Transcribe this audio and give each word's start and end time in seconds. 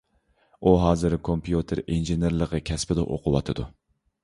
ئۇ 0.63 0.71
ھازىر 0.83 1.15
كومپيۇتېر 1.27 1.83
ئىنژېنېرلىقى 1.83 2.63
كەسپىدە 2.73 3.07
ئوقۇۋاتىدۇ. 3.17 3.71